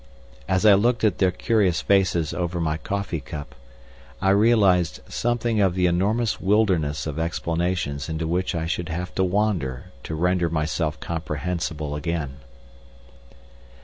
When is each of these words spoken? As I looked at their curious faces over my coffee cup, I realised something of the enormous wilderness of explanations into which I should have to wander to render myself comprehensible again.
As 0.47 0.65
I 0.65 0.73
looked 0.73 1.03
at 1.03 1.19
their 1.19 1.29
curious 1.29 1.79
faces 1.83 2.33
over 2.33 2.59
my 2.59 2.77
coffee 2.77 3.19
cup, 3.19 3.53
I 4.19 4.31
realised 4.31 4.99
something 5.07 5.61
of 5.61 5.75
the 5.75 5.85
enormous 5.85 6.41
wilderness 6.41 7.05
of 7.05 7.19
explanations 7.19 8.09
into 8.09 8.25
which 8.25 8.55
I 8.55 8.65
should 8.65 8.89
have 8.89 9.13
to 9.13 9.23
wander 9.23 9.91
to 10.05 10.15
render 10.15 10.49
myself 10.49 10.99
comprehensible 10.99 11.93
again. 11.95 12.37